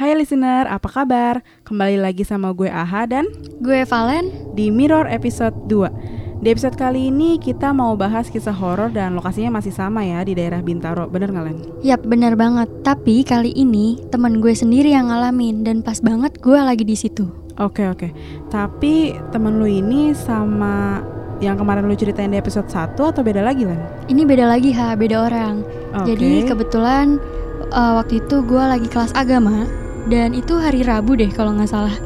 Hai 0.00 0.16
listener, 0.16 0.64
apa 0.64 0.88
kabar? 0.88 1.44
Kembali 1.60 2.00
lagi 2.00 2.24
sama 2.24 2.56
gue 2.56 2.72
Aha 2.72 3.04
dan 3.04 3.28
Gue 3.60 3.84
Valen. 3.84 4.32
di 4.56 4.72
Mirror 4.72 5.04
episode 5.12 5.52
2 5.68 6.40
Di 6.40 6.48
episode 6.48 6.72
kali 6.72 7.12
ini 7.12 7.36
kita 7.36 7.76
mau 7.76 7.92
bahas 8.00 8.32
kisah 8.32 8.56
horor 8.56 8.88
dan 8.96 9.12
lokasinya 9.12 9.60
masih 9.60 9.76
sama 9.76 10.00
ya 10.00 10.24
di 10.24 10.32
daerah 10.32 10.64
Bintaro, 10.64 11.04
bener 11.04 11.36
nggak 11.36 11.44
Len? 11.44 11.58
Yap, 11.84 12.08
bener 12.08 12.32
banget. 12.32 12.72
Tapi 12.80 13.28
kali 13.28 13.52
ini 13.52 14.00
teman 14.08 14.40
gue 14.40 14.56
sendiri 14.56 14.88
yang 14.88 15.12
ngalamin 15.12 15.68
dan 15.68 15.84
pas 15.84 16.00
banget 16.00 16.32
gue 16.40 16.56
lagi 16.56 16.88
di 16.88 16.96
situ. 16.96 17.28
Oke 17.60 17.84
oke, 17.84 18.08
tapi 18.48 19.12
temen 19.36 19.60
lu 19.60 19.68
ini 19.68 20.16
sama 20.16 21.04
yang 21.44 21.60
kemarin 21.60 21.84
lu 21.84 21.92
ceritain 21.92 22.32
di 22.32 22.40
episode 22.40 22.72
1 22.72 22.96
atau 22.96 23.20
beda 23.20 23.44
lagi 23.44 23.68
Len? 23.68 24.08
Ini 24.08 24.24
beda 24.24 24.48
lagi 24.48 24.72
ha, 24.72 24.96
beda 24.96 25.28
orang. 25.28 25.60
Oke. 25.92 26.16
Jadi 26.16 26.48
kebetulan 26.48 27.20
uh, 27.68 28.00
waktu 28.00 28.24
itu 28.24 28.40
gue 28.48 28.64
lagi 28.64 28.88
kelas 28.88 29.12
agama 29.12 29.68
dan 30.08 30.32
itu 30.32 30.56
hari 30.56 30.86
Rabu 30.86 31.18
deh 31.18 31.28
kalau 31.34 31.52
nggak 31.52 31.68
salah. 31.68 31.96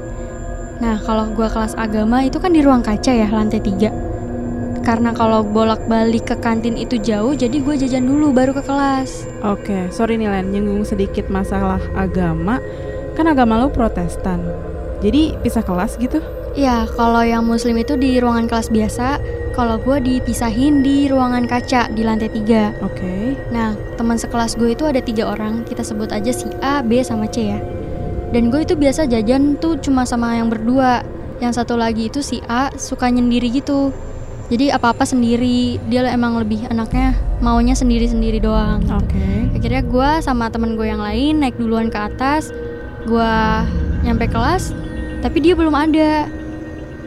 Nah 0.83 0.98
kalau 0.98 1.30
gue 1.30 1.47
kelas 1.47 1.79
agama 1.79 2.27
itu 2.27 2.43
kan 2.43 2.51
di 2.51 2.65
ruang 2.65 2.83
kaca 2.83 3.12
ya 3.15 3.30
lantai 3.30 3.62
3 3.62 4.83
Karena 4.85 5.16
kalau 5.16 5.41
bolak-balik 5.41 6.29
ke 6.29 6.37
kantin 6.45 6.77
itu 6.77 7.01
jauh, 7.01 7.33
jadi 7.33 7.57
gue 7.57 7.75
jajan 7.80 8.05
dulu 8.05 8.37
baru 8.37 8.52
ke 8.52 8.69
kelas. 8.69 9.25
Oke, 9.41 9.88
sorry 9.88 10.21
nih 10.21 10.29
Len, 10.29 10.52
nyinggung 10.52 10.85
sedikit 10.85 11.33
masalah 11.33 11.80
agama 11.97 12.61
Kan 13.16 13.30
agama 13.30 13.65
lu 13.65 13.73
protestan 13.73 14.45
Jadi 15.01 15.41
pisah 15.41 15.65
kelas 15.65 15.97
gitu? 15.97 16.21
Ya, 16.52 16.85
kalau 17.01 17.24
yang 17.24 17.49
muslim 17.49 17.80
itu 17.80 17.97
di 17.97 18.21
ruangan 18.21 18.47
kelas 18.47 18.69
biasa, 18.71 19.19
kalau 19.57 19.80
gue 19.80 19.99
dipisahin 20.05 20.85
di 20.85 21.09
ruangan 21.09 21.49
kaca 21.49 21.88
di 21.88 22.05
lantai 22.05 22.29
3 22.29 22.85
Oke 22.85 23.41
Nah, 23.57 23.73
teman 23.97 24.21
sekelas 24.21 24.61
gue 24.61 24.77
itu 24.77 24.85
ada 24.85 25.01
tiga 25.01 25.33
orang, 25.33 25.65
kita 25.65 25.80
sebut 25.80 26.13
aja 26.13 26.29
si 26.29 26.51
A, 26.61 26.85
B, 26.85 27.01
sama 27.01 27.24
C 27.24 27.57
ya. 27.57 27.59
Dan 28.34 28.51
gue 28.51 28.66
itu 28.66 28.74
biasa 28.74 29.06
jajan 29.06 29.55
tuh 29.62 29.79
cuma 29.79 30.02
sama 30.02 30.34
yang 30.34 30.51
berdua. 30.51 31.06
Yang 31.38 31.62
satu 31.62 31.79
lagi 31.79 32.10
itu 32.10 32.18
si 32.18 32.43
A 32.51 32.74
suka 32.74 33.07
nyendiri 33.07 33.46
gitu. 33.54 33.95
Jadi 34.51 34.74
apa-apa 34.74 35.07
sendiri, 35.07 35.79
dia 35.87 36.04
emang 36.10 36.37
lebih 36.43 36.66
anaknya 36.66 37.15
maunya 37.38 37.73
sendiri-sendiri 37.79 38.43
doang. 38.43 38.82
gitu. 38.85 38.93
Oke 39.01 39.27
Akhirnya 39.57 39.82
gue 39.87 40.10
sama 40.21 40.52
temen 40.52 40.77
gue 40.77 40.85
yang 40.85 41.01
lain 41.01 41.40
naik 41.40 41.57
duluan 41.57 41.88
ke 41.88 41.96
atas, 41.96 42.52
gue 43.09 43.32
nyampe 44.05 44.29
kelas, 44.29 44.77
tapi 45.24 45.40
dia 45.40 45.57
belum 45.57 45.73
ada. 45.73 46.29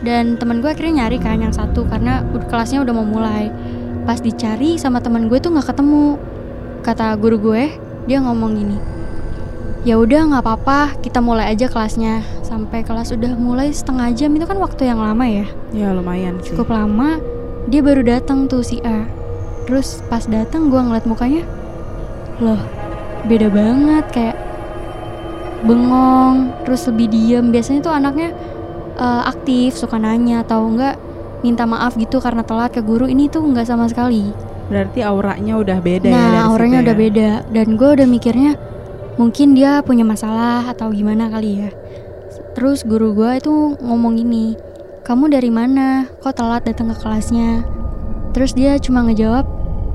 Dan 0.01 0.41
temen 0.41 0.65
gue 0.65 0.69
akhirnya 0.71 1.05
nyari 1.05 1.21
kan 1.21 1.37
yang 1.37 1.53
satu 1.53 1.85
karena 1.85 2.25
kelasnya 2.49 2.81
udah 2.81 2.93
mau 2.95 3.05
mulai. 3.05 3.53
Pas 4.09 4.17
dicari 4.17 4.81
sama 4.81 4.97
temen 5.03 5.29
gue 5.29 5.37
tuh 5.37 5.53
nggak 5.53 5.75
ketemu. 5.75 6.17
Kata 6.81 7.13
guru 7.19 7.37
gue, 7.51 7.69
dia 8.09 8.17
ngomong 8.23 8.51
gini, 8.57 8.77
ya 9.87 9.95
udah 9.95 10.27
nggak 10.27 10.43
apa-apa, 10.43 10.99
kita 10.99 11.23
mulai 11.23 11.55
aja 11.55 11.71
kelasnya. 11.71 12.19
Sampai 12.43 12.83
kelas 12.83 13.15
udah 13.15 13.39
mulai 13.39 13.71
setengah 13.71 14.11
jam. 14.11 14.35
Itu 14.35 14.43
kan 14.43 14.59
waktu 14.59 14.91
yang 14.91 14.99
lama 14.99 15.23
ya? 15.23 15.47
Ya 15.71 15.95
lumayan 15.95 16.43
sih. 16.43 16.51
Cukup 16.51 16.75
lama. 16.75 17.23
Dia 17.71 17.79
baru 17.79 18.03
datang 18.03 18.51
tuh 18.51 18.67
si 18.67 18.83
A. 18.83 19.07
Terus 19.63 20.03
pas 20.11 20.27
datang 20.27 20.67
gua 20.67 20.83
ngeliat 20.83 21.07
mukanya 21.07 21.47
loh 22.43 22.59
beda 23.31 23.47
banget. 23.47 24.05
Kayak 24.11 24.37
bengong 25.63 26.51
terus 26.67 26.83
lebih 26.91 27.07
diem. 27.07 27.47
Biasanya 27.55 27.79
tuh 27.79 27.93
anaknya 27.95 28.35
eh, 28.99 29.21
aktif 29.23 29.79
suka 29.79 29.95
nanya 29.95 30.43
atau 30.43 30.67
enggak 30.67 30.99
minta 31.47 31.63
maaf 31.63 31.95
gitu 31.95 32.19
karena 32.19 32.43
telat 32.43 32.75
ke 32.75 32.83
guru. 32.83 33.07
Ini 33.07 33.31
tuh 33.31 33.47
nggak 33.47 33.67
sama 33.71 33.87
sekali. 33.87 34.35
Berarti 34.67 34.99
auranya 34.99 35.55
udah 35.55 35.79
beda 35.79 36.11
ya 36.11 36.19
dari 36.19 36.35
nah 36.35 36.51
auranya 36.51 36.83
situ 36.83 36.85
udah 36.91 36.95
ya? 36.95 37.01
beda. 37.07 37.29
Dan 37.55 37.67
gue 37.79 37.89
udah 37.95 38.07
mikirnya 38.07 38.51
mungkin 39.17 39.57
dia 39.57 39.81
punya 39.81 40.05
masalah 40.05 40.69
atau 40.69 40.93
gimana 40.93 41.27
kali 41.27 41.65
ya. 41.65 41.69
Terus 42.53 42.85
guru 42.85 43.13
gue 43.13 43.37
itu 43.37 43.77
ngomong 43.81 44.17
gini 44.17 44.57
kamu 45.05 45.31
dari 45.31 45.47
mana? 45.47 46.09
Kok 46.19 46.35
telat 46.35 46.67
datang 46.67 46.91
ke 46.91 46.99
kelasnya? 46.99 47.63
Terus 48.35 48.51
dia 48.51 48.75
cuma 48.77 49.07
ngejawab 49.07 49.45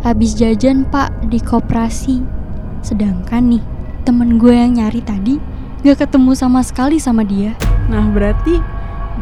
habis 0.03 0.35
jajan 0.35 0.89
pak 0.89 1.13
di 1.31 1.37
koperasi. 1.39 2.25
Sedangkan 2.83 3.57
nih 3.57 3.63
temen 4.03 4.41
gue 4.41 4.57
yang 4.57 4.81
nyari 4.81 5.05
tadi 5.05 5.39
gak 5.83 6.07
ketemu 6.07 6.33
sama 6.35 6.65
sekali 6.65 6.99
sama 6.99 7.23
dia. 7.23 7.55
Nah 7.91 8.09
berarti 8.11 8.59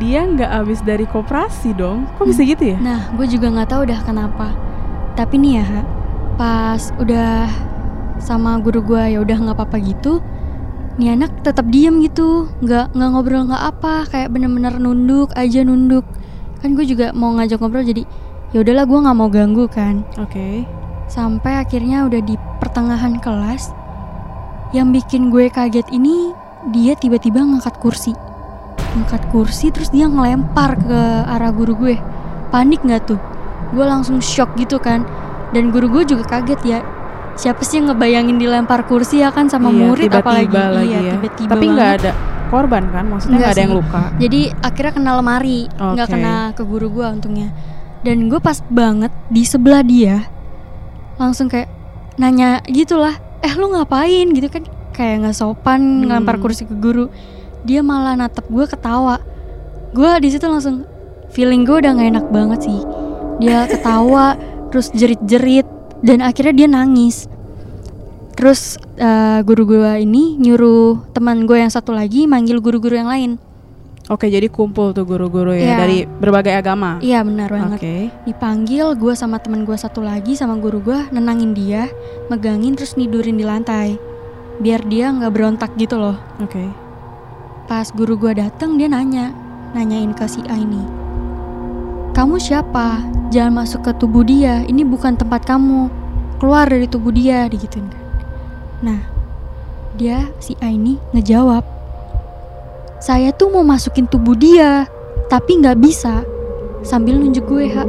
dia 0.00 0.24
nggak 0.24 0.48
habis 0.48 0.80
dari 0.80 1.04
koperasi 1.04 1.76
dong. 1.76 2.08
Kok 2.16 2.24
bisa 2.24 2.40
gitu 2.46 2.72
ya? 2.72 2.78
Nah, 2.80 3.12
gue 3.18 3.26
juga 3.28 3.52
nggak 3.52 3.68
tahu 3.68 3.82
dah 3.90 4.00
kenapa. 4.00 4.48
Tapi 5.12 5.36
nih 5.36 5.60
ya, 5.60 5.84
pas 6.40 6.94
udah 6.96 7.50
sama 8.22 8.60
guru 8.60 8.84
gue 8.84 9.16
ya 9.16 9.18
udah 9.24 9.36
nggak 9.36 9.56
apa-apa 9.56 9.76
gitu, 9.82 10.20
nih 11.00 11.16
anak 11.16 11.42
tetap 11.42 11.66
diem 11.72 12.00
gitu, 12.04 12.46
nggak 12.60 12.92
nggak 12.92 13.08
ngobrol 13.10 13.48
nggak 13.48 13.64
apa, 13.74 14.06
kayak 14.08 14.28
bener-bener 14.30 14.76
nunduk 14.76 15.32
aja 15.34 15.64
nunduk. 15.64 16.04
Kan 16.60 16.76
gue 16.76 16.84
juga 16.84 17.10
mau 17.16 17.32
ngajak 17.34 17.56
ngobrol 17.58 17.82
jadi 17.82 18.04
ya 18.52 18.60
udahlah 18.60 18.84
gue 18.84 18.98
nggak 19.00 19.16
mau 19.16 19.28
ganggu 19.32 19.64
kan. 19.66 20.04
Oke. 20.20 20.68
Sampai 21.10 21.58
akhirnya 21.58 22.06
udah 22.06 22.20
di 22.22 22.38
pertengahan 22.62 23.18
kelas, 23.18 23.74
yang 24.70 24.94
bikin 24.94 25.32
gue 25.32 25.50
kaget 25.50 25.88
ini 25.90 26.30
dia 26.70 26.94
tiba-tiba 26.94 27.40
ngangkat 27.40 27.80
kursi. 27.80 28.12
Ngangkat 28.94 29.32
kursi 29.32 29.72
terus 29.72 29.88
dia 29.90 30.06
ngelempar 30.06 30.76
ke 30.78 31.00
arah 31.26 31.50
guru 31.50 31.74
gue. 31.74 31.96
Panik 32.52 32.84
nggak 32.84 33.08
tuh? 33.08 33.20
Gue 33.72 33.86
langsung 33.86 34.20
shock 34.20 34.54
gitu 34.60 34.76
kan. 34.78 35.02
Dan 35.50 35.74
guru 35.74 35.90
gue 35.90 36.06
juga 36.06 36.22
kaget 36.38 36.60
ya 36.62 36.78
siapa 37.34 37.62
sih 37.62 37.78
yang 37.78 37.90
ngebayangin 37.90 38.36
dilempar 38.36 38.84
kursi 38.84 39.20
ya 39.20 39.30
kan 39.30 39.46
sama 39.46 39.68
Iya, 39.68 39.78
murid 39.80 40.10
apalagi? 40.10 40.46
Tiba-tiba 40.46 40.64
lagi 40.70 40.86
iya 40.86 40.98
ya. 41.00 41.12
tiba-tiba 41.14 41.50
Tapi 41.50 41.64
nggak 41.66 41.90
ada 41.96 42.10
korban 42.46 42.84
kan? 42.88 43.04
Maksudnya 43.06 43.36
Nggak 43.36 43.50
ada 43.50 43.60
yang 43.60 43.74
luka? 43.74 44.02
Jadi 44.16 44.40
akhirnya 44.56 44.92
kena 44.92 45.12
lemari. 45.14 45.60
Nggak 45.70 46.06
Oke. 46.06 46.12
kena 46.12 46.34
ke 46.52 46.62
guru 46.62 46.86
gue 46.90 47.06
untungnya. 47.08 47.48
Dan 48.00 48.28
gue 48.28 48.38
pas 48.38 48.58
banget 48.66 49.12
di 49.28 49.42
sebelah 49.42 49.82
dia 49.82 50.24
langsung 51.16 51.46
kayak 51.46 51.68
nanya 52.16 52.64
gitulah 52.64 53.12
eh 53.40 53.52
lu 53.54 53.70
ngapain? 53.70 54.26
Gitu 54.26 54.48
kan 54.48 54.64
kayak 54.90 55.22
nggak 55.22 55.36
sopan 55.36 55.80
Hmm. 55.80 56.08
ngelempar 56.08 56.36
kursi 56.38 56.64
ke 56.64 56.74
guru. 56.74 57.08
Dia 57.62 57.80
malah 57.80 58.16
natap 58.16 58.44
gue 58.46 58.64
ketawa. 58.64 59.20
Gue 59.90 60.10
di 60.18 60.28
situ 60.28 60.44
langsung 60.44 60.84
feeling 61.28 61.62
gue 61.62 61.76
udah 61.78 61.92
nggak 61.92 62.08
enak 62.10 62.26
banget 62.28 62.60
sih. 62.64 62.80
Dia 63.38 63.64
ketawa 63.64 64.36
terus 64.68 64.88
jerit-jerit 64.90 65.64
dan 66.00 66.20
akhirnya 66.20 66.54
dia 66.54 66.68
nangis. 66.68 67.28
Terus 68.36 68.80
eh, 68.96 69.40
guru 69.44 69.68
gue 69.68 69.92
ini 70.00 70.40
nyuruh 70.40 71.12
teman 71.12 71.44
gue 71.44 71.60
yang 71.60 71.68
satu 71.68 71.92
lagi 71.92 72.24
manggil 72.24 72.60
guru-guru 72.60 72.96
yang 72.96 73.10
lain. 73.10 73.36
Oke 74.10 74.26
jadi 74.26 74.50
kumpul 74.50 74.90
tuh 74.90 75.06
guru-guru 75.06 75.54
ya 75.54 75.62
Iya. 75.62 75.76
dari 75.78 75.98
berbagai 76.02 76.50
agama? 76.50 76.98
Iya 76.98 77.22
benar 77.22 77.46
banget. 77.46 77.78
Oke. 77.78 77.96
Dipanggil 78.26 78.98
gue 78.98 79.14
sama 79.14 79.38
teman 79.38 79.62
gue 79.62 79.76
satu 79.78 80.02
lagi 80.02 80.34
sama 80.34 80.58
guru 80.58 80.82
gue 80.82 80.98
nenangin 81.14 81.54
dia, 81.54 81.86
megangin 82.26 82.74
terus 82.74 82.98
nidurin 82.98 83.38
di 83.38 83.46
lantai, 83.46 83.94
biar 84.58 84.82
dia 84.90 85.14
nggak 85.14 85.30
berontak 85.30 85.70
gitu 85.78 85.94
loh. 85.94 86.18
Oke. 86.42 86.64
Pas 87.70 87.86
guru 87.94 88.18
gue 88.18 88.34
datang 88.34 88.74
dia 88.74 88.90
nanya, 88.90 89.30
nanyain 89.78 90.10
ke 90.10 90.26
si 90.26 90.42
A 90.50 90.58
ini, 90.58 90.82
kamu 92.20 92.36
siapa? 92.36 93.00
Jangan 93.32 93.64
masuk 93.64 93.80
ke 93.80 93.96
tubuh 93.96 94.20
dia. 94.20 94.60
Ini 94.68 94.84
bukan 94.84 95.16
tempat 95.16 95.48
kamu. 95.48 95.88
Keluar 96.36 96.68
dari 96.68 96.84
tubuh 96.84 97.08
dia, 97.08 97.48
digituin 97.48 97.88
kan. 97.88 98.04
Nah, 98.84 99.00
dia 99.96 100.28
si 100.36 100.52
A 100.60 100.68
ini 100.68 101.00
ngejawab, 101.16 101.64
saya 103.00 103.32
tuh 103.32 103.48
mau 103.48 103.64
masukin 103.64 104.04
tubuh 104.04 104.36
dia, 104.36 104.84
tapi 105.32 105.64
nggak 105.64 105.80
bisa. 105.80 106.20
Sambil 106.84 107.16
nunjuk 107.16 107.48
gue, 107.48 107.72
ha. 107.72 107.88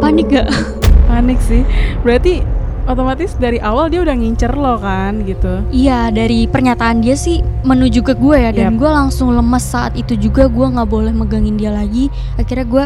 Panik 0.00 0.32
gak? 0.32 0.48
Panik 1.08 1.40
sih 1.40 1.64
Berarti 2.04 2.44
otomatis 2.84 3.32
dari 3.40 3.56
awal 3.60 3.88
dia 3.88 4.04
udah 4.04 4.12
ngincer 4.12 4.52
lo 4.52 4.76
kan 4.76 5.24
gitu 5.24 5.64
Iya, 5.72 6.12
dari 6.12 6.44
pernyataan 6.44 7.00
dia 7.00 7.16
sih 7.16 7.40
menuju 7.64 8.04
ke 8.04 8.12
gue 8.16 8.36
ya, 8.36 8.52
dan 8.52 8.76
gue 8.76 8.88
langsung 8.88 9.32
lemes 9.32 9.64
saat 9.64 9.96
itu 9.96 10.16
juga 10.20 10.48
gue 10.52 10.66
nggak 10.68 10.88
boleh 10.88 11.12
megangin 11.16 11.56
dia 11.56 11.72
lagi. 11.72 12.12
Akhirnya 12.36 12.68
gue 12.68 12.84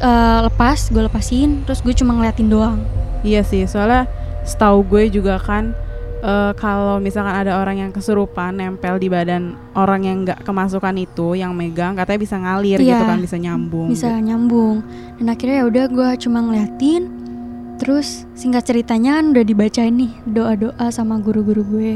eh, 0.00 0.40
lepas, 0.42 0.88
gue 0.88 1.02
lepasin, 1.02 1.62
terus 1.62 1.80
gue 1.80 1.92
cuma 1.92 2.12
ngeliatin 2.12 2.48
doang. 2.48 2.80
Iya 3.20 3.44
sih 3.44 3.64
soalnya 3.64 4.08
setahu 4.42 4.80
gue 4.82 5.12
juga 5.12 5.36
kan 5.36 5.76
eh, 6.20 6.52
kalau 6.56 6.96
misalkan 6.96 7.36
ada 7.36 7.60
orang 7.60 7.76
yang 7.78 7.90
kesurupan 7.92 8.56
nempel 8.56 8.96
di 8.96 9.08
badan 9.08 9.52
orang 9.72 10.00
yang 10.00 10.16
nggak 10.24 10.40
kemasukan 10.40 10.96
itu 10.96 11.36
yang 11.36 11.52
megang 11.52 11.92
katanya 11.94 12.16
bisa 12.18 12.36
ngalir 12.36 12.80
Iya. 12.80 12.88
gitu 12.90 13.04
kan 13.04 13.18
bisa 13.20 13.36
nyambung 13.36 13.88
Bisa 13.88 14.08
gitu. 14.10 14.24
nyambung. 14.24 14.76
Dan 15.16 15.26
akhirnya 15.28 15.56
ya 15.60 15.64
udah 15.68 15.84
gue 15.86 16.08
cuma 16.18 16.38
ngeliatin. 16.40 17.02
Terus 17.76 18.28
singkat 18.32 18.64
ceritanya 18.64 19.16
kan 19.16 19.32
udah 19.32 19.44
dibacain 19.44 19.96
nih 19.96 20.12
doa-doa 20.24 20.88
sama 20.88 21.16
guru-guru 21.16 21.64
gue. 21.66 21.94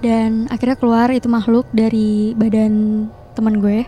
Dan 0.00 0.46
akhirnya 0.46 0.74
keluar 0.74 1.10
itu 1.10 1.26
makhluk 1.26 1.66
dari 1.70 2.34
badan 2.34 3.06
teman 3.34 3.58
gue. 3.58 3.86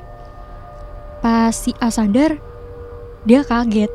Pas 1.18 1.50
si 1.50 1.70
A 1.78 1.88
sadar, 1.88 2.38
dia 3.26 3.46
kaget. 3.46 3.90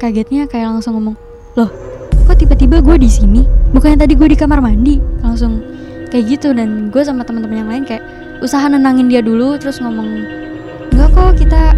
Kagetnya 0.00 0.50
kayak 0.50 0.74
langsung 0.74 0.98
ngomong, 0.98 1.16
loh, 1.54 1.70
kok 2.26 2.36
tiba-tiba 2.36 2.82
gue 2.82 2.96
di 2.98 3.08
sini? 3.08 3.46
Bukannya 3.70 4.04
tadi 4.04 4.18
gue 4.18 4.28
di 4.28 4.36
kamar 4.36 4.58
mandi? 4.58 4.98
Langsung 5.22 5.62
kayak 6.14 6.38
gitu 6.38 6.54
dan 6.54 6.94
gue 6.94 7.02
sama 7.02 7.26
teman-teman 7.26 7.66
yang 7.66 7.70
lain 7.70 7.82
kayak 7.82 8.06
usaha 8.38 8.70
nenangin 8.70 9.10
dia 9.10 9.18
dulu 9.18 9.58
terus 9.58 9.82
ngomong 9.82 10.22
enggak 10.94 11.10
kok 11.10 11.34
kita 11.42 11.74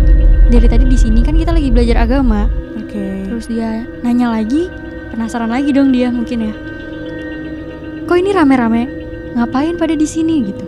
dari 0.52 0.68
tadi 0.68 0.84
di 0.84 0.98
sini 1.00 1.24
kan 1.24 1.40
kita 1.40 1.56
lagi 1.56 1.72
belajar 1.72 2.04
agama 2.04 2.44
Oke. 2.76 3.32
terus 3.32 3.48
dia 3.48 3.88
nanya 4.04 4.28
lagi 4.28 4.68
penasaran 5.08 5.48
lagi 5.48 5.72
dong 5.72 5.88
dia 5.88 6.12
mungkin 6.12 6.52
ya 6.52 6.54
kok 8.04 8.16
ini 8.20 8.36
rame-rame 8.36 8.82
ngapain 9.40 9.80
pada 9.80 9.96
di 9.96 10.04
sini 10.04 10.44
gitu 10.52 10.66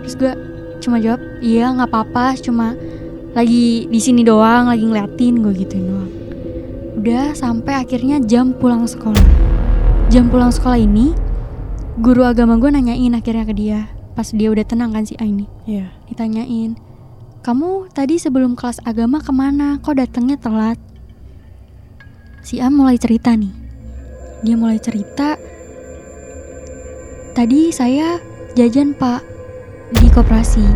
terus 0.00 0.14
gue 0.16 0.32
cuma 0.80 0.96
jawab 0.96 1.20
iya 1.44 1.68
nggak 1.76 1.92
apa-apa 1.92 2.40
cuma 2.40 2.72
lagi 3.30 3.86
di 3.86 4.00
sini 4.02 4.26
doang 4.26 4.70
lagi 4.70 4.82
ngeliatin 4.82 5.34
gue 5.42 5.52
gituin 5.54 5.84
doang. 5.86 6.12
Udah 7.00 7.32
sampai 7.32 7.80
akhirnya 7.80 8.18
jam 8.20 8.52
pulang 8.52 8.84
sekolah. 8.84 9.24
Jam 10.10 10.26
pulang 10.28 10.50
sekolah 10.50 10.78
ini 10.78 11.14
guru 12.00 12.26
agama 12.26 12.58
gue 12.58 12.70
nanyain 12.72 13.14
akhirnya 13.14 13.46
ke 13.46 13.54
dia. 13.54 13.80
Pas 14.18 14.26
dia 14.34 14.50
udah 14.50 14.66
tenang 14.66 14.90
kan 14.90 15.06
si 15.06 15.14
Aini? 15.16 15.46
Iya. 15.64 15.94
ditanyain 16.10 16.90
kamu 17.40 17.88
tadi 17.96 18.20
sebelum 18.20 18.52
kelas 18.52 18.84
agama 18.84 19.16
ke 19.24 19.32
mana? 19.32 19.80
Kok 19.80 19.96
datangnya 19.96 20.36
telat? 20.36 20.76
Si 22.44 22.60
A 22.60 22.68
mulai 22.68 23.00
cerita 23.00 23.32
nih. 23.32 23.48
Dia 24.44 24.60
mulai 24.60 24.76
cerita 24.76 25.40
tadi 27.32 27.72
saya 27.72 28.20
jajan 28.52 28.92
pak 28.92 29.24
di 29.96 30.12
koperasi. 30.12 30.68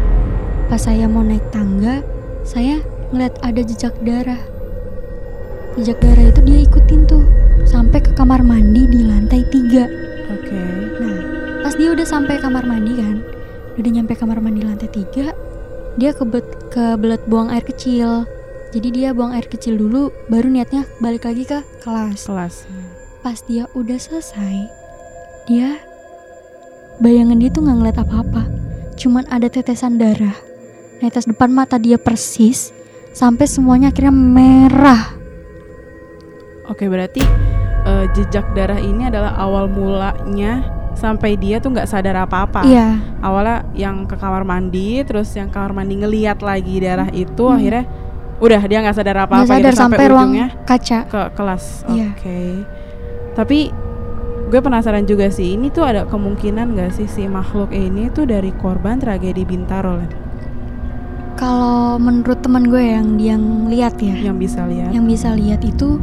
Pas 0.72 0.80
saya 0.80 1.04
mau 1.04 1.20
naik 1.20 1.52
tangga 1.52 2.00
saya 2.44 2.84
ngeliat 3.10 3.34
ada 3.40 3.60
jejak 3.64 3.96
darah 4.04 4.40
jejak 5.80 5.98
darah 5.98 6.30
itu 6.30 6.40
dia 6.46 6.58
ikutin 6.62 7.08
tuh 7.08 7.24
sampai 7.66 7.98
ke 7.98 8.14
kamar 8.14 8.44
mandi 8.44 8.86
di 8.86 9.00
lantai 9.02 9.42
tiga 9.50 10.04
Oke. 10.34 10.60
Nah, 11.04 11.20
pas 11.60 11.74
dia 11.76 11.92
udah 11.92 12.06
sampai 12.06 12.40
kamar 12.40 12.64
mandi 12.64 12.96
kan, 12.96 13.20
udah 13.76 13.90
nyampe 13.92 14.16
kamar 14.16 14.40
mandi 14.40 14.64
lantai 14.64 14.88
tiga, 14.88 15.36
dia 16.00 16.16
kebet 16.16 16.72
kebelet 16.72 17.22
buang 17.28 17.52
air 17.52 17.64
kecil. 17.64 18.24
Jadi 18.74 18.88
dia 18.90 19.14
buang 19.14 19.30
air 19.30 19.46
kecil 19.46 19.78
dulu, 19.78 20.10
baru 20.26 20.50
niatnya 20.50 20.88
balik 20.98 21.28
lagi 21.28 21.46
ke 21.46 21.62
kelas. 21.84 22.26
Kelas. 22.26 22.66
Pas 23.22 23.38
dia 23.46 23.70
udah 23.76 23.96
selesai, 24.00 24.68
dia 25.46 25.78
bayangan 26.98 27.38
dia 27.38 27.50
tuh 27.52 27.62
nggak 27.62 27.78
ngeliat 27.78 27.98
apa-apa, 28.00 28.42
cuman 28.98 29.24
ada 29.30 29.46
tetesan 29.46 30.00
darah. 30.00 30.34
Netes 30.98 31.26
depan 31.26 31.50
mata 31.50 31.76
dia 31.76 31.96
persis, 31.96 32.70
sampai 33.12 33.44
semuanya 33.44 33.90
akhirnya 33.90 34.14
merah. 34.14 35.14
Oke, 36.64 36.88
berarti 36.88 37.20
eh, 37.84 38.04
jejak 38.16 38.56
darah 38.56 38.80
ini 38.80 39.06
adalah 39.06 39.36
awal 39.36 39.68
mulanya 39.68 40.64
sampai 40.94 41.36
dia 41.36 41.58
tuh 41.58 41.74
nggak 41.74 41.90
sadar 41.90 42.24
apa-apa. 42.24 42.64
Iya, 42.64 42.96
Awalnya 43.20 43.66
yang 43.74 44.06
ke 44.06 44.16
kamar 44.16 44.46
mandi, 44.46 45.02
terus 45.02 45.28
yang 45.34 45.50
kamar 45.50 45.74
mandi 45.74 45.98
ngeliat 45.98 46.40
lagi 46.40 46.80
darah 46.80 47.10
itu, 47.10 47.44
Hmm. 47.44 47.58
akhirnya 47.58 47.84
udah 48.40 48.62
dia 48.62 48.78
nggak 48.80 48.96
sadar 48.96 49.18
apa-apa 49.26 49.46
sadar 49.50 49.74
gitu, 49.74 49.82
sampai 49.82 50.06
ruang 50.08 50.30
ujungnya 50.32 50.48
kaca. 50.64 50.98
ke 51.06 51.20
kelas. 51.34 51.64
Iya. 51.90 52.08
Oke. 52.14 52.38
Tapi 53.34 53.58
gue 54.48 54.60
penasaran 54.62 55.04
juga 55.04 55.28
sih, 55.28 55.52
ini 55.52 55.68
tuh 55.68 55.84
ada 55.84 56.06
kemungkinan 56.06 56.72
nggak 56.72 56.90
sih 56.94 57.10
si 57.10 57.26
makhluk 57.26 57.74
ini 57.74 58.08
tuh 58.08 58.24
dari 58.24 58.54
korban 58.54 58.96
tragedi 58.96 59.42
Bintaro 59.42 59.98
Len? 59.98 60.10
Kalau 61.34 61.98
menurut 61.98 62.38
teman 62.40 62.70
gue 62.70 62.80
yang 62.80 63.18
dia 63.18 63.34
lihat 63.66 63.98
ya, 63.98 64.14
yang 64.14 64.38
bisa 64.38 64.62
lihat. 64.64 64.94
yang 64.94 65.04
bisa 65.04 65.34
lihat 65.34 65.60
itu 65.62 65.98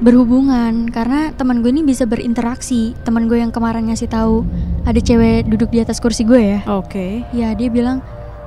berhubungan. 0.00 0.88
Karena 0.88 1.30
teman 1.32 1.60
gue 1.60 1.70
ini 1.70 1.84
bisa 1.84 2.08
berinteraksi. 2.08 2.96
Teman 3.04 3.28
gue 3.28 3.38
yang 3.38 3.52
kemarin 3.52 3.86
ngasih 3.88 4.08
tahu 4.08 4.42
ada 4.82 4.98
cewek 4.98 5.46
duduk 5.46 5.70
di 5.70 5.78
atas 5.78 6.00
kursi 6.00 6.24
gue 6.24 6.40
ya. 6.40 6.60
Oke. 6.66 7.22
ya 7.30 7.54
dia 7.54 7.68
bilang 7.70 8.02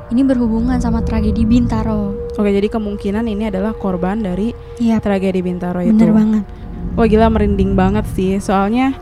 ini 0.10 0.22
berhubungan 0.22 0.78
sama 0.78 1.02
tragedi 1.02 1.46
Bintaro. 1.46 2.14
Oke, 2.36 2.50
jadi 2.52 2.68
kemungkinan 2.70 3.26
ini 3.26 3.50
adalah 3.50 3.74
korban 3.74 4.22
dari 4.22 4.54
Iya. 4.78 5.02
tragedi 5.02 5.42
Bintaro 5.42 5.82
itu. 5.82 5.96
bener 5.96 6.12
banget. 6.14 6.44
Wah 6.94 7.06
gila 7.06 7.30
merinding 7.30 7.74
banget 7.74 8.06
sih. 8.14 8.38
Soalnya 8.38 8.94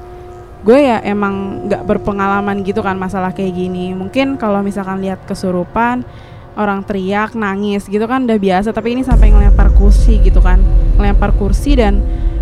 gue 0.63 0.79
ya 0.79 1.03
emang 1.03 1.67
gak 1.67 1.83
berpengalaman 1.83 2.63
gitu 2.63 2.79
kan 2.79 2.95
masalah 2.95 3.35
kayak 3.35 3.51
gini. 3.51 3.91
Mungkin 3.91 4.39
kalau 4.39 4.63
misalkan 4.63 5.03
lihat 5.03 5.25
kesurupan 5.27 6.07
Orang 6.53 6.85
teriak, 6.85 7.33
nangis 7.33 7.85
gitu 7.85 8.05
kan 8.05 8.23
udah 8.23 8.37
biasa. 8.37 8.69
Tapi 8.69 8.93
ini 8.93 9.01
sampai 9.01 9.29
ngelempar 9.29 9.73
kursi 9.73 10.21
gitu 10.21 10.37
kan. 10.37 10.61
Ngelempar 10.95 11.33
kursi 11.33 11.73
dan 11.73 11.97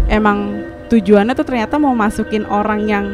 emang 0.08 0.60
tujuannya 0.88 1.32
tuh 1.32 1.48
ternyata 1.48 1.80
mau 1.80 1.96
masukin 1.96 2.44
orang 2.44 2.84
yang 2.84 3.06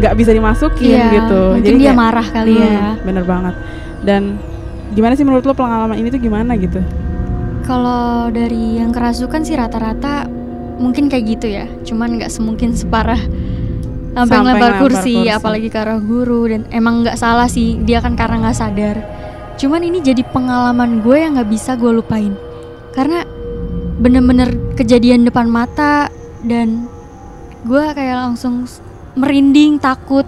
gak 0.00 0.16
bisa 0.16 0.32
dimasukin 0.32 0.96
Iya, 0.96 1.12
gitu. 1.12 1.42
mungkin 1.60 1.74
dia 1.76 1.92
kayak- 1.92 2.00
marah 2.00 2.26
kali 2.26 2.56
ya. 2.56 2.96
Hmm, 2.96 3.04
Bener 3.04 3.24
banget. 3.24 3.54
Dan 4.00 4.22
gimana 4.90 5.12
sih 5.12 5.22
menurut 5.22 5.44
lo 5.44 5.52
pengalaman 5.52 5.96
ini 5.96 6.08
tuh 6.08 6.18
gimana 6.18 6.56
gitu? 6.56 6.80
kalau 7.60 8.26
dari 8.34 8.82
yang 8.82 8.90
kerasukan 8.90 9.46
sih 9.46 9.54
rata-rata 9.54 10.26
mungkin 10.80 11.06
kayak 11.06 11.24
gitu 11.28 11.46
ya. 11.46 11.70
Cuman 11.86 12.18
nggak 12.18 12.32
semungkin 12.32 12.74
separah 12.74 13.20
sampai 14.10 14.36
ngelempar 14.42 14.82
kursi, 14.82 15.14
kursi. 15.22 15.30
apalagi 15.30 15.68
ke 15.70 15.78
arah 15.78 16.02
guru. 16.02 16.50
Dan 16.50 16.66
emang 16.74 17.06
nggak 17.06 17.14
salah 17.14 17.46
sih 17.46 17.78
dia 17.78 18.02
kan 18.02 18.18
karena 18.18 18.42
nggak 18.42 18.58
sadar 18.58 18.96
cuman 19.60 19.84
ini 19.84 20.00
jadi 20.00 20.24
pengalaman 20.24 21.04
gue 21.04 21.16
yang 21.16 21.36
nggak 21.36 21.50
bisa 21.50 21.76
gue 21.76 21.92
lupain 21.92 22.32
karena 22.90 23.28
bener-bener 24.00 24.48
kejadian 24.72 25.28
depan 25.28 25.44
mata 25.46 26.08
dan 26.40 26.88
gue 27.62 27.82
kayak 27.92 28.16
langsung 28.24 28.64
merinding 29.12 29.76
takut 29.76 30.24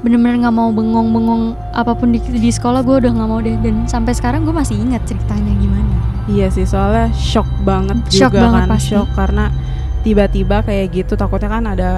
bener-bener 0.00 0.40
nggak 0.40 0.56
mau 0.56 0.72
bengong-bengong 0.72 1.52
apa 1.74 1.92
pun 1.92 2.16
di, 2.16 2.20
di 2.22 2.48
sekolah 2.48 2.80
gue 2.80 3.04
udah 3.04 3.12
nggak 3.12 3.28
mau 3.28 3.40
deh 3.44 3.60
dan 3.60 3.84
sampai 3.84 4.16
sekarang 4.16 4.48
gue 4.48 4.54
masih 4.54 4.76
ingat 4.76 5.04
ceritanya 5.04 5.52
gimana 5.56 5.84
Iya 6.26 6.50
sih 6.50 6.66
soalnya 6.66 7.14
shock 7.14 7.46
banget 7.62 8.02
Shock 8.10 8.34
juga 8.34 8.50
banget 8.50 8.62
kan 8.64 8.70
pasti. 8.72 8.88
shock 8.90 9.08
karena 9.14 9.44
tiba-tiba 10.02 10.56
kayak 10.62 10.86
gitu 10.90 11.14
takutnya 11.14 11.50
kan 11.52 11.64
ada 11.68 11.90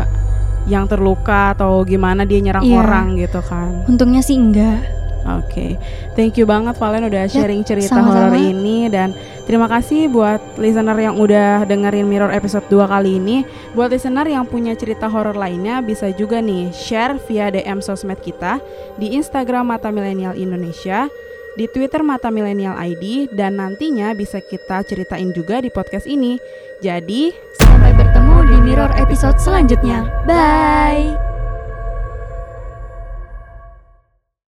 yang 0.67 0.85
terluka 0.85 1.57
atau 1.57 1.81
gimana 1.81 2.27
dia 2.27 2.37
nyerang 2.37 2.61
Iya. 2.61 2.77
orang 2.77 3.07
gitu 3.17 3.41
kan. 3.41 3.89
untungnya 3.89 4.21
sih 4.21 4.37
enggak 4.37 4.98
Oke, 5.27 5.75
thank 6.15 6.39
you 6.39 6.47
banget 6.47 6.79
Valen 6.79 7.11
udah 7.11 7.27
sharing 7.27 7.67
cerita 7.67 7.91
Ya, 7.91 8.01
sama-sama. 8.01 8.33
horor 8.33 8.39
ini 8.39 8.87
dan 8.89 9.13
terima 9.45 9.67
kasih 9.69 10.09
buat 10.09 10.41
listener 10.57 10.97
yang 10.97 11.19
udah 11.19 11.67
dengerin 11.69 12.07
Mirror 12.07 12.33
episode 12.33 12.65
2 12.71 12.87
kali 12.89 13.19
ini. 13.19 13.43
Buat 13.77 13.93
listener 13.93 14.25
yang 14.25 14.49
punya 14.49 14.73
cerita 14.79 15.11
horor 15.11 15.37
lainnya 15.37 15.83
bisa 15.85 16.09
juga 16.15 16.39
nih 16.41 16.73
share 16.73 17.19
via 17.29 17.51
DM 17.53 17.83
sosmed 17.83 18.23
kita 18.23 18.63
di 18.97 19.19
Instagram 19.19 19.69
Mata 19.69 19.93
Milenial 19.93 20.33
Indonesia, 20.33 21.11
di 21.59 21.67
Twitter 21.69 22.01
Mata 22.01 22.31
Milenial 22.33 22.79
ID 22.79 23.35
dan 23.35 23.59
nantinya 23.59 24.15
bisa 24.15 24.39
kita 24.41 24.81
ceritain 24.87 25.35
juga 25.35 25.61
di 25.61 25.69
podcast 25.69 26.07
ini. 26.09 26.39
Jadi, 26.79 27.35
sampai 27.59 27.91
bertemu 27.93 28.37
di 28.49 28.57
mirror 28.63 28.93
episode 28.97 29.37
selanjutnya 29.43 30.07
bye 30.25 31.28